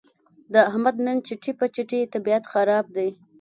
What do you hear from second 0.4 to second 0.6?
د